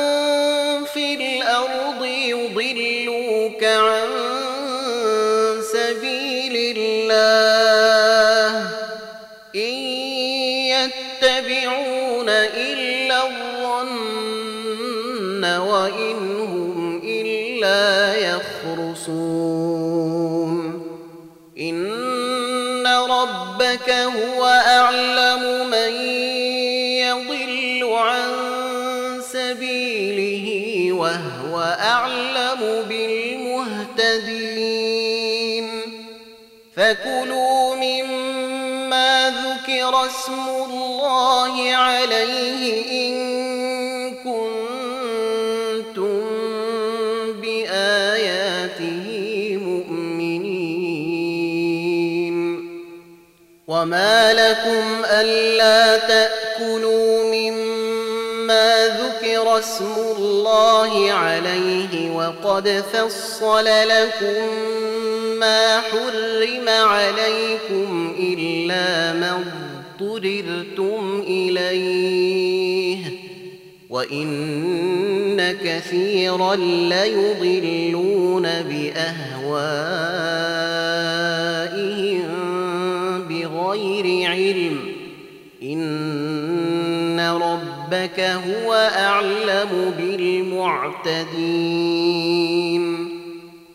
[36.94, 43.14] فكلوا مما ذكر اسم الله عليه إن
[44.14, 45.74] كنتم
[47.42, 49.06] بآياته
[49.62, 50.74] مؤمنين
[53.68, 64.93] وما لكم ألا تأكلوا مما ذكر اسم الله عليه وقد فصل لكم
[65.44, 69.42] ما حرم عليكم إلا ما
[70.00, 72.98] اضطررتم إليه
[73.90, 79.04] وإن كثيرا ليضلون بأهوائهم
[83.28, 84.78] بغير علم.
[85.62, 91.14] إن ربك هو أعلم بالمعتدين.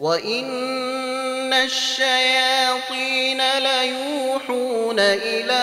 [0.00, 5.60] وإن الشياطين ليوحون إلى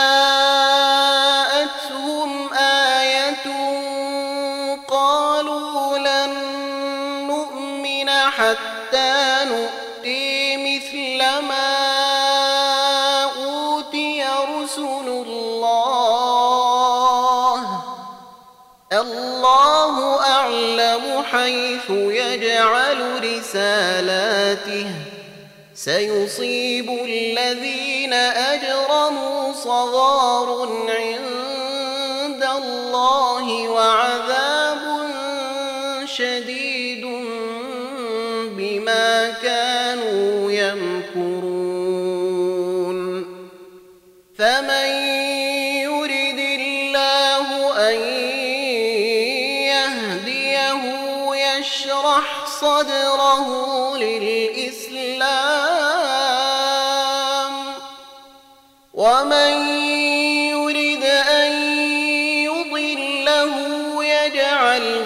[21.91, 24.87] يجعل رسالاته.
[25.75, 31.20] سيصيب الذين أجرموا صغار عند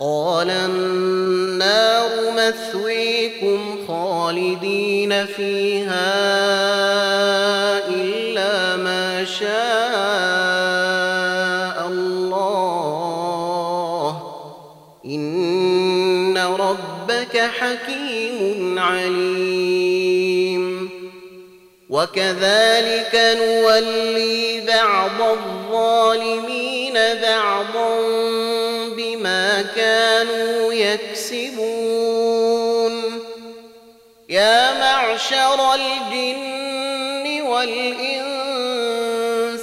[0.00, 6.18] قال النار مثويكم خالدين فيها
[7.88, 9.48] إلا ما شاء
[11.88, 12.78] الله.
[15.04, 20.18] إن ربك حكيم عليم.
[21.90, 27.98] وكذلك نولي بعض الظالمين بعضا
[29.78, 32.38] كانوا يكسبون.
[34.28, 38.38] يا معشر الجن والإنس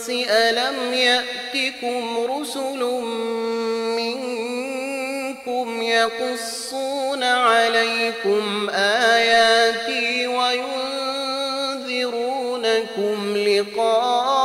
[0.09, 2.83] ألم يأتكم رسل
[3.97, 10.77] منكم يقصون عليكم آياتي وينذرونكم
[13.37, 14.44] لقاء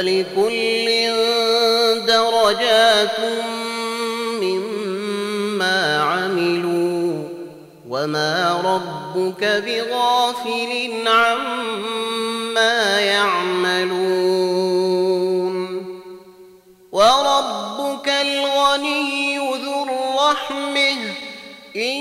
[0.00, 0.88] ولكل
[2.06, 3.20] درجات
[4.40, 7.28] مما عملوا
[7.88, 14.00] وما ربك بغافل عما يعملون
[16.92, 20.96] وربك الغني ذو الرحمة
[21.76, 22.00] إن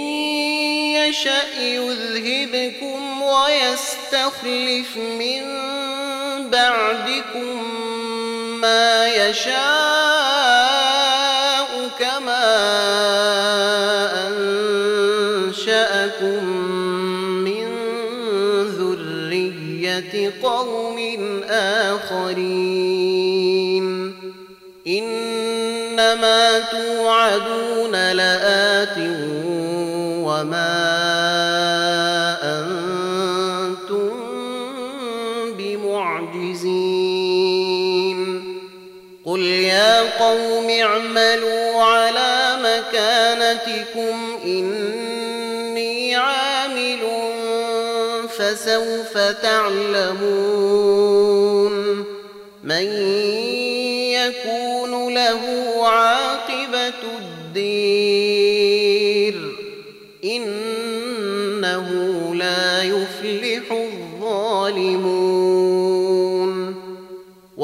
[0.95, 5.69] يشأ يذهبكم ويستخلف من
[6.49, 7.88] بعدكم
[8.61, 9.59] ما يشاء
[11.99, 12.47] كما
[15.47, 16.43] أنشأكم
[17.43, 17.67] من
[18.77, 20.97] ذرية قوم
[21.49, 23.19] آخرين
[24.87, 28.68] إنما توعدون لآت
[40.29, 46.99] يا قوم اعملوا على مكانتكم إني عامل
[48.37, 50.53] فسوف تعلمون
[52.63, 52.87] من
[54.13, 55.41] يكون له
[55.87, 58.08] عاقبة الدير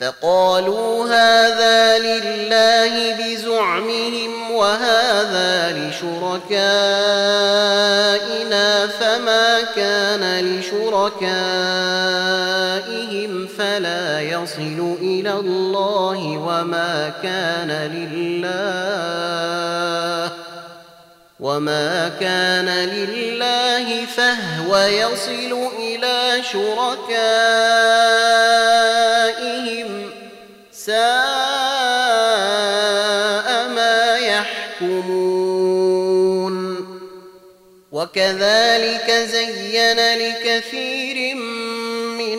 [0.00, 6.50] فقالوا هذا لله بزعمهم وهذا لشركائنا
[8.86, 11.16] فما كان لشركائهم
[13.58, 18.60] فلا يصل إلى الله وما كان لله
[21.40, 27.30] وما كان لله فهو يصل إلى شركائهم
[30.72, 30.98] ساء
[33.68, 35.30] ما يحكمون
[37.92, 41.49] وكذلك زين لكثير من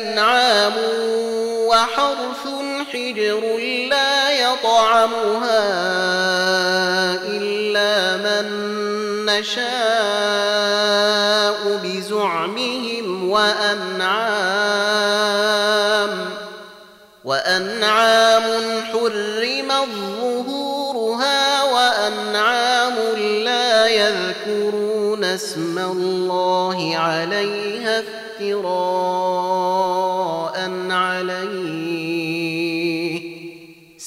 [0.00, 0.72] أنعام
[1.68, 2.44] وحرث
[2.92, 3.42] حجر
[3.90, 5.62] لا يطعمها
[7.24, 8.46] إلا من
[9.26, 9.70] نشاء
[11.84, 14.70] بزعمهم وأنعام
[17.24, 18.42] وأنعام
[18.92, 19.88] حرمت
[20.20, 22.94] ظهورها وأنعام
[23.44, 28.02] لا يذكرون اسم الله عليها
[28.40, 29.69] افتراء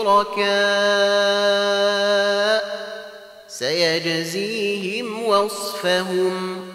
[0.00, 0.50] شركاء
[3.48, 6.66] سيجزيهم وصفهم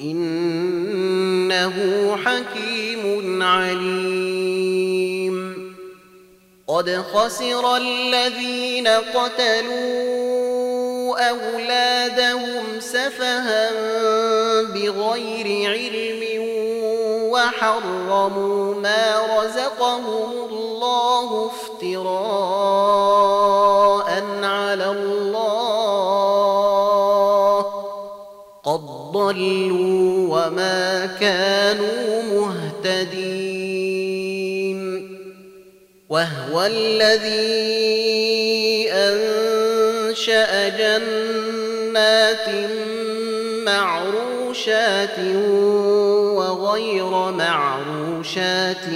[0.00, 1.76] إنه
[2.24, 4.42] حكيم عليم.
[6.68, 10.32] قد خسر الذين قتلوا
[11.30, 13.70] أولادهم سفها
[14.62, 16.31] بغير علم
[17.32, 22.52] وحرموا ما رزقهم الله افتراء
[24.42, 25.62] على الله
[28.64, 28.80] قد
[29.12, 33.62] ضلوا وما كانوا مهتدين
[36.08, 38.12] وهو الذي
[38.92, 42.48] أنشأ جنات
[43.66, 45.18] معروشات
[46.72, 48.86] وغير معروشات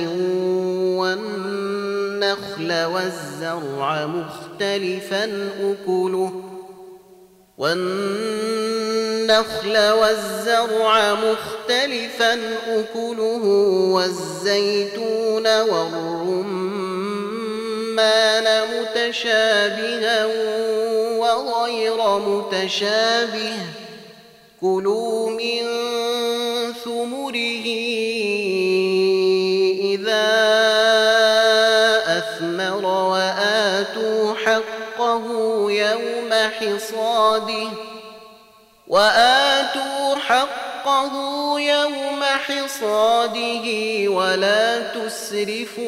[0.97, 5.25] والنخل والزرع مختلفا
[5.61, 6.33] أكله.
[7.59, 8.97] والنخل
[9.77, 12.35] والزرع مختلفا
[12.69, 13.45] أكله
[13.93, 16.47] والزيتون والرمان
[18.73, 20.27] متشابها
[21.19, 23.86] وغير متشابه.
[24.61, 25.63] كلوا من
[26.85, 27.67] ثمره
[29.85, 30.27] إذا
[32.19, 35.25] أثمر وآتوا حقه
[35.71, 37.69] يوم حصاده
[38.89, 41.13] وآتوا حقه
[41.61, 43.67] يوم حصاده
[44.09, 45.87] ولا تسرفوا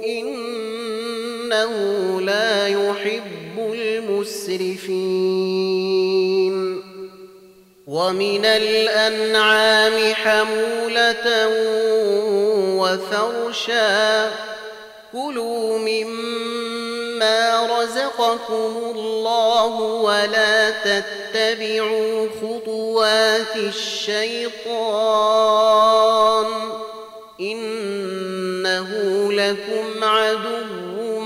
[0.00, 1.72] إنه
[2.20, 5.26] لا يحب المسرفين
[7.86, 11.48] ومن الأنعام حمولة
[12.78, 14.30] وفرشا.
[15.12, 24.66] كلوا مما رزقكم الله ولا تتبعوا خطوات الشيطان.
[27.40, 28.88] إنه
[29.32, 31.20] لكم عدو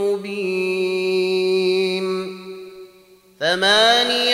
[0.00, 0.84] مبين.
[3.40, 4.33] ثمانية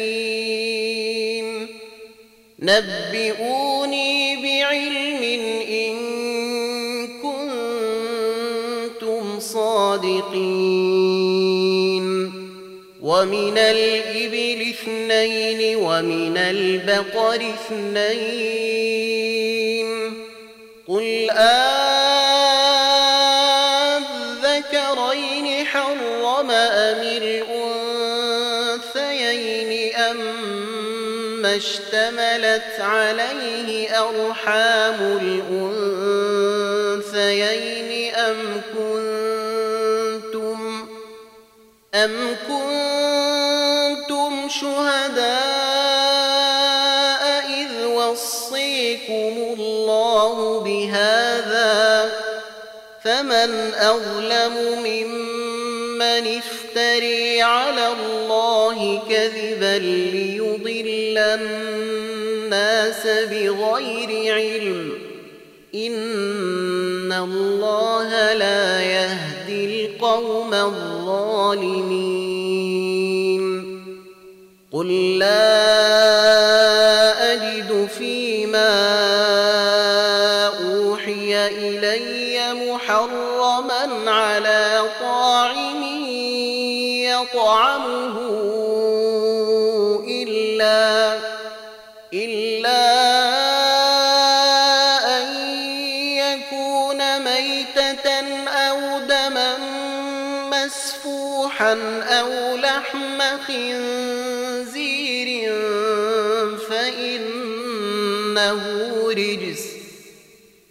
[2.61, 5.23] نبئوني بعلم
[5.69, 5.95] إن
[8.97, 10.41] كنتم صادقين.
[13.01, 18.71] ومن الإبل اثنين ومن البقر اثنين.
[20.87, 22.00] قل آه
[31.61, 34.99] اشتملت عليه أرحام
[37.11, 40.59] الأنثيين أم كنتم
[41.95, 45.31] أم كنتم شهداء
[47.49, 52.11] إذ وصيكم الله بهذا
[53.03, 56.41] فمن أظلم ممن
[56.71, 64.91] افتري على الله كذبا ليضل الناس بغير علم.
[65.75, 71.81] إن الله لا يهدي القوم الظالمين.
[74.71, 76.60] قل لا
[103.51, 105.29] خنزير
[106.69, 108.61] فإنه
[109.07, 109.63] رجس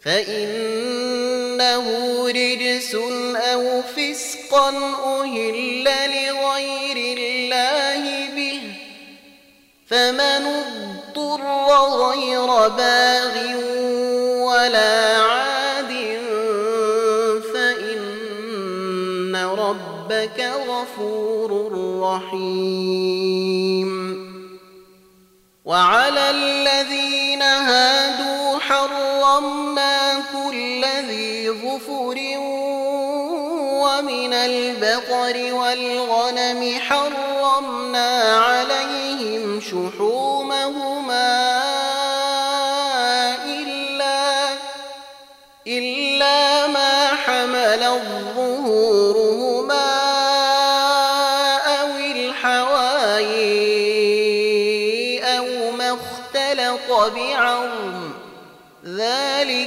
[0.05, 1.87] فإنه
[2.29, 2.95] رجس
[3.37, 4.69] أو فسقا
[5.05, 8.61] أهل لغير الله به
[9.89, 11.43] فمن اضطر
[12.07, 13.35] غير باغ
[14.47, 15.17] ولا
[22.17, 23.91] رحيم
[25.65, 32.19] وعلى الذين هادوا حرمنا كل ذي ظفر
[33.83, 40.10] ومن البقر والغنم حرمنا عليهم شحومهما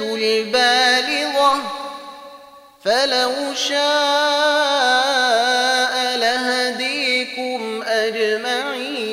[0.00, 1.62] البالغة
[2.84, 3.82] فلو شاء
[6.16, 9.12] لهديكم أجمعين.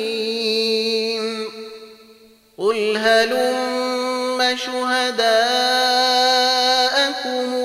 [2.58, 5.30] قل هلم شهداءكم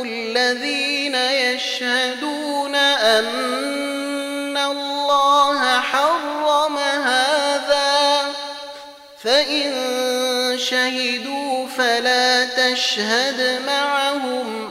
[0.06, 2.25] الذين يشهدون
[11.78, 14.70] فلا تشهد معهم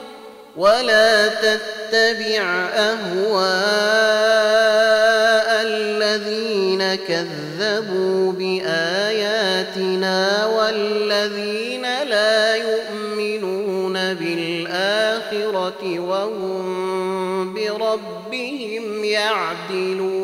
[0.56, 4.04] ولا تتبع أهواء
[5.66, 10.16] الذين كذبوا بآياتنا
[10.46, 20.23] والذين لا يؤمنون بالآخرة وهم بربهم يعدلون.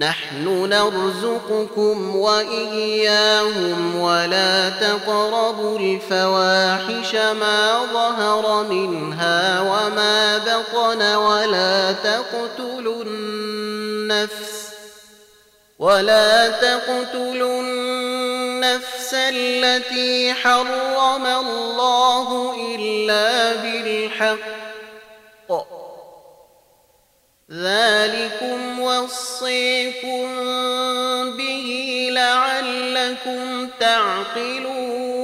[0.00, 14.70] نحن نرزقكم وإياهم ولا تقربوا الفواحش ما ظهر منها وما بطن ولا تقتلوا النفس
[15.78, 24.59] ولا تقتلوا النفس التي حرم الله إلا بالحق
[27.52, 30.26] ذلكم وصيكم
[31.36, 35.20] به لعلكم تعقلون.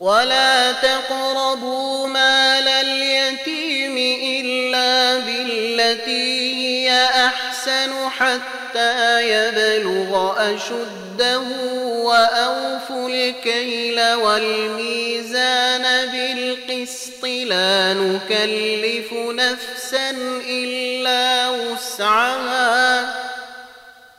[0.00, 8.55] ولا تقربوا مال اليتيم إلا بالتي هي أحسن حتى
[9.20, 11.42] يبلغ أشده
[11.88, 17.24] وأوفوا الكيل والميزان بالقسط.
[17.24, 20.10] لا نكلف نفسا
[20.48, 23.14] إلا وسعها.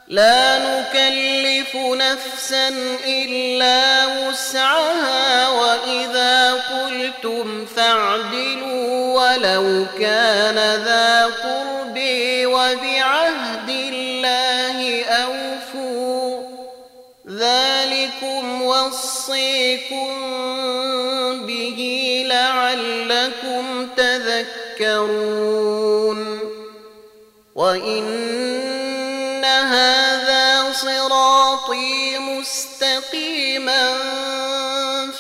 [0.07, 2.67] لا نكلف نفسا
[3.05, 5.49] إلا وسعها.
[5.49, 10.55] وإذا قلتم فاعدلوا ولو كان
[10.85, 11.76] ذا قرب
[19.27, 20.07] وصيكم
[21.45, 21.79] به
[22.27, 23.87] لعلكم
[24.77, 25.39] تذكرون
[27.55, 33.97] وإن هذا صراطي مستقيما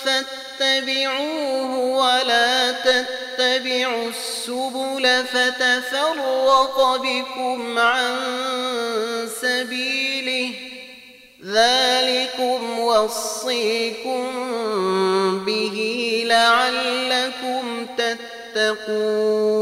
[0.03, 8.17] فاتبعوه ولا تتبعوا السبل فتفرق بكم عن
[9.41, 10.16] سبيله
[11.47, 14.23] ذلكم وصيكم
[15.45, 15.77] به
[16.27, 17.87] لعلكم
[18.55, 19.57] تتقون.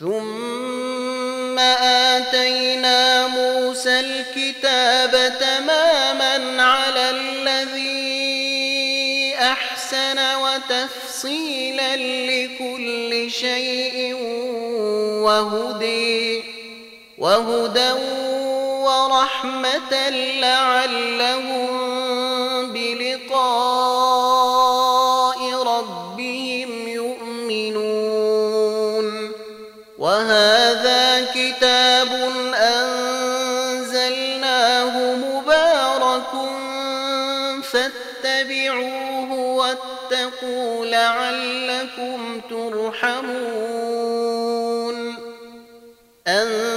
[0.00, 7.98] ثم آتينا موسى الكتاب تماما على الذي
[9.34, 14.14] أحسن وتفصيلا لكل شيء
[15.22, 16.42] وهدي
[17.18, 17.92] وهدى
[18.88, 19.92] ورحمة
[20.40, 21.68] لعلهم
[22.72, 23.38] بلقاء
[25.62, 28.28] ربهم يؤمنون.
[29.98, 34.14] وهذا كتاب أنزلناه
[35.14, 36.32] مبارك
[37.62, 43.78] فاتبعوه واتقوا لعلكم ترحمون.
[46.28, 46.67] أن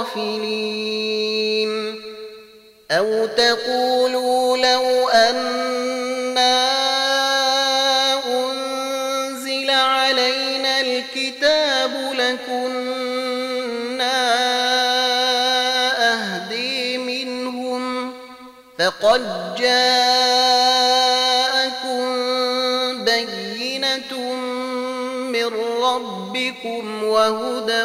[0.00, 2.00] لغافلين
[2.90, 6.70] أو تقولوا لو أنا
[8.26, 13.20] أنزل علينا الكتاب لكنا
[16.12, 18.12] أهدي منهم
[18.78, 20.00] فقد جاءكم
[23.04, 24.32] بينة
[25.32, 25.46] من
[25.82, 27.84] ربكم وهدى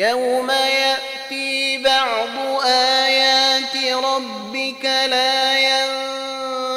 [0.00, 5.58] يوم يأتي بعض آيات ربك لا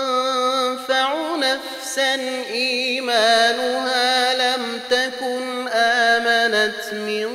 [0.01, 2.15] ينفع نفسا
[2.53, 7.29] إيمانها لم تكن آمنت من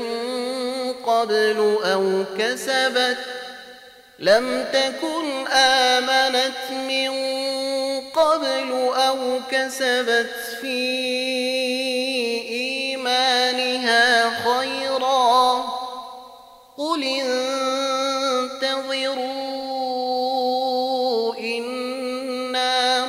[1.07, 3.19] قبل أو كسبت
[4.19, 7.11] لم تكن آمنت من
[8.11, 10.79] قبل أو كسبت في
[12.51, 14.78] إيمانها خيرا
[16.99, 17.05] قل
[18.59, 19.35] انتظروا
[21.39, 23.07] إنا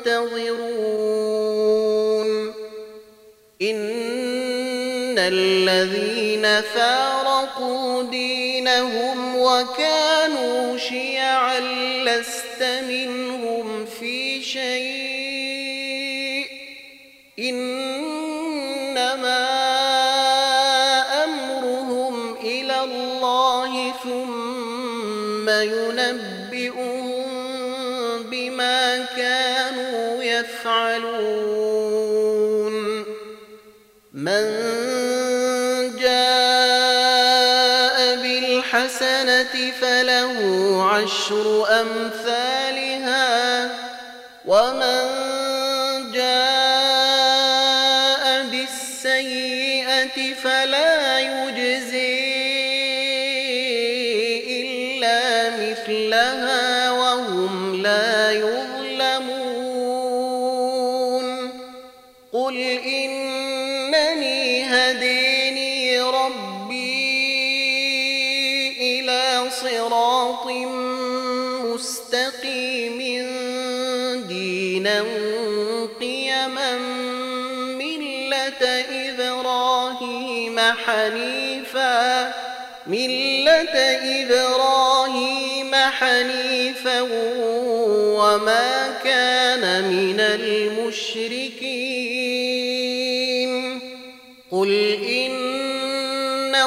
[0.00, 0.62] منتظرون
[3.62, 10.21] إن الذين فارقوا دينهم وكانوا
[31.22, 33.04] يفعلون
[34.12, 34.44] من
[35.98, 40.36] جاء بالحسنة فله
[40.92, 41.46] عشر
[41.80, 43.70] أمثالها
[44.46, 45.02] ومن
[46.12, 47.52] جاء
[48.50, 50.81] بالسيئة فلا
[80.86, 82.32] حنيفا
[82.86, 83.74] ملة
[84.22, 87.00] إبراهيم حنيفا
[88.20, 91.62] وما كان من المشركين.
[94.52, 94.72] قل
[95.08, 95.42] إن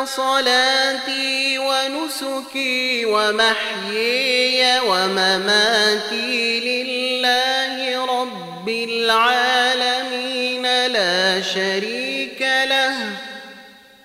[0.06, 11.95] صلاتي ونسكي ومحيي ومماتي لله رب العالمين لا شريك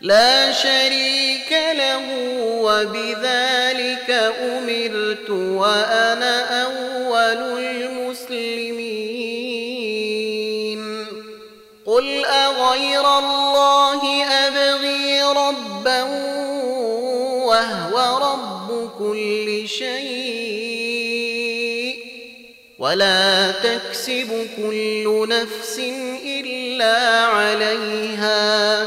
[0.01, 2.03] لا شريك له
[2.41, 4.11] وبذلك
[4.43, 8.41] أمرت وأنا أول المسلمين.
[11.87, 16.03] قل أغير الله أبغي ربا
[17.45, 21.11] وهو رب كل شيء.
[22.79, 25.79] ولا تكسب كل نفس
[26.25, 28.87] إلا عليها.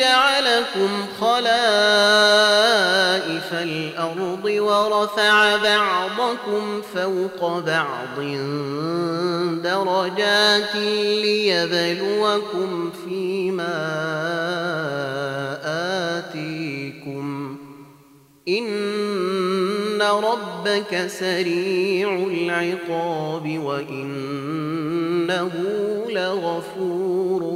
[0.00, 1.54] جعلكم خلائف
[3.52, 8.18] الأرض ورفع بعضكم فوق بعض
[9.62, 10.74] درجات
[11.24, 13.78] ليبلوكم فيما
[16.18, 17.56] آتيكم.
[18.48, 25.50] إن ربك سريع العقاب وإنه
[26.08, 27.49] لغفور